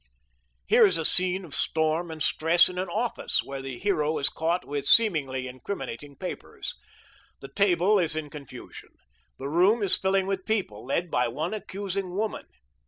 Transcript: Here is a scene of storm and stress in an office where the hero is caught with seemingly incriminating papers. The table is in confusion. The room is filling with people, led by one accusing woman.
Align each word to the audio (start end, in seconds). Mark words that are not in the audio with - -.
Here 0.65 0.87
is 0.87 0.97
a 0.97 1.05
scene 1.05 1.45
of 1.45 1.53
storm 1.53 2.09
and 2.09 2.23
stress 2.23 2.69
in 2.69 2.79
an 2.79 2.89
office 2.89 3.43
where 3.43 3.61
the 3.61 3.77
hero 3.77 4.17
is 4.17 4.29
caught 4.29 4.65
with 4.65 4.87
seemingly 4.87 5.47
incriminating 5.47 6.15
papers. 6.15 6.73
The 7.39 7.49
table 7.53 7.99
is 7.99 8.15
in 8.15 8.31
confusion. 8.31 8.89
The 9.37 9.47
room 9.47 9.83
is 9.83 9.95
filling 9.95 10.25
with 10.25 10.47
people, 10.47 10.83
led 10.83 11.11
by 11.11 11.27
one 11.27 11.53
accusing 11.53 12.15
woman. 12.15 12.47